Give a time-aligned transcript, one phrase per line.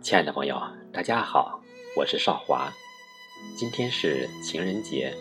[0.00, 0.58] 亲爱的朋友，
[0.90, 1.60] 大家好，
[1.94, 2.72] 我是少华。
[3.58, 5.12] 今天是情人节，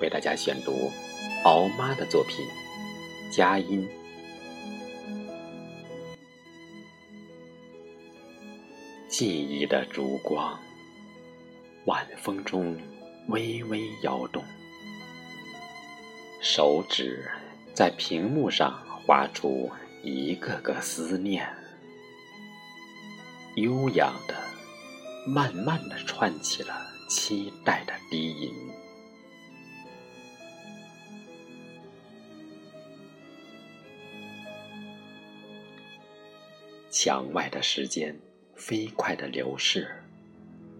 [0.00, 0.70] 为大家选读
[1.44, 2.46] 敖妈的作品
[3.36, 3.88] 《佳音》。
[9.08, 10.58] 记忆的烛光，
[11.84, 12.76] 晚风中
[13.28, 14.44] 微微摇动，
[16.42, 17.30] 手指
[17.72, 19.70] 在屏幕上划出
[20.02, 21.48] 一个个思念。
[23.54, 24.34] 悠扬的、
[25.24, 26.74] 慢慢的串起了
[27.08, 28.52] 期待的低吟。
[36.90, 38.18] 墙外的时间
[38.56, 39.86] 飞快的流逝，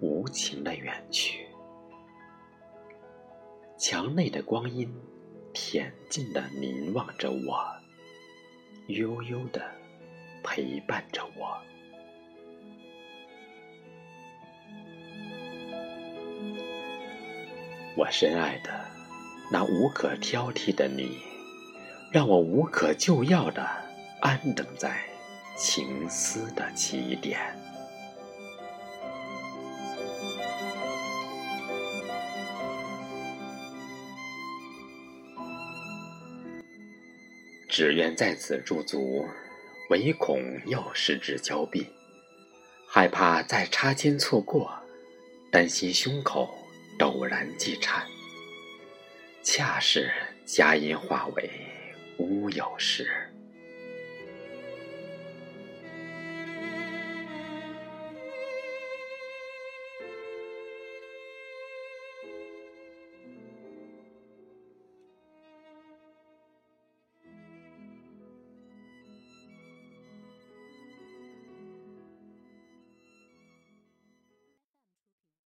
[0.00, 1.46] 无情的远去。
[3.78, 4.90] 墙内的光阴
[5.52, 7.64] 恬静的凝望着我，
[8.88, 9.62] 悠悠的
[10.42, 11.56] 陪伴着我。
[17.94, 18.70] 我深爱的
[19.50, 21.18] 那无可挑剔的你，
[22.10, 23.66] 让我无可救药的
[24.20, 24.98] 安等在
[25.56, 27.38] 情思的起点。
[37.76, 39.28] 只愿在此驻足，
[39.90, 41.86] 唯恐又失之交臂，
[42.88, 44.72] 害怕再擦肩错过，
[45.52, 46.48] 担心胸口。
[46.98, 48.02] 陡然悸颤，
[49.42, 50.10] 恰是
[50.46, 51.50] 佳音化为
[52.16, 53.06] 乌有时。